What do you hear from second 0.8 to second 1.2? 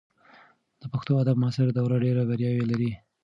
د پښتو